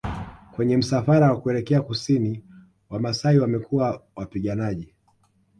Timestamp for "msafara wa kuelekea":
0.77-1.81